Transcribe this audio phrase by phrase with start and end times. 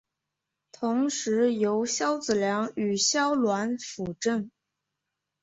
[0.71, 4.49] 同时由萧子良与萧鸾辅政。